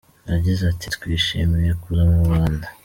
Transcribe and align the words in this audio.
Yagize 0.31 0.63
ati 0.71 0.85
“Twishimiye 0.95 1.71
kuza 1.81 2.01
mu 2.09 2.15
Rwanda. 2.23 2.67